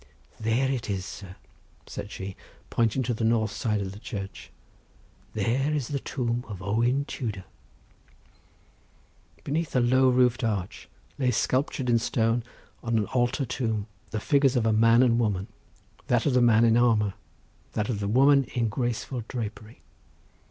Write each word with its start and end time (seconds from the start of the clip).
"There 0.39 0.67
it 0.71 0.89
is, 0.89 1.05
sir," 1.05 1.35
said 1.85 2.09
she, 2.09 2.35
pointing 2.71 3.03
to 3.03 3.13
the 3.13 3.23
north 3.23 3.51
side 3.51 3.81
of 3.81 3.91
the 3.91 3.99
church; 3.99 4.49
"there 5.35 5.71
is 5.71 5.89
the 5.89 5.99
tomb 5.99 6.43
of 6.47 6.59
Owen 6.59 7.05
Tudor." 7.05 7.43
Beneath 9.43 9.75
a 9.75 9.79
low 9.79 10.09
roofed 10.09 10.43
arch 10.43 10.89
lay 11.19 11.29
sculptured 11.29 11.87
in 11.87 11.99
stone, 11.99 12.43
on 12.81 12.97
an 12.97 13.05
altar 13.13 13.45
tomb, 13.45 13.85
the 14.09 14.19
figures 14.19 14.55
of 14.55 14.65
a 14.65 14.73
man 14.73 15.03
and 15.03 15.19
woman; 15.19 15.45
that 16.07 16.25
of 16.25 16.33
the 16.33 16.41
man 16.41 16.65
in 16.65 16.77
armour; 16.77 17.13
that 17.73 17.87
of 17.87 17.99
the 17.99 18.07
woman 18.07 18.45
in 18.55 18.69
graceful 18.69 19.23
drapery. 19.27 19.83